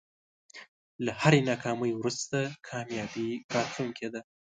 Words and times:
له 1.05 1.11
هری 1.21 1.41
ناکامۍ 1.49 1.91
وروسته 1.95 2.37
کامیابي 2.69 3.29
راتلونکی 3.55 4.07
ده. 4.13 4.21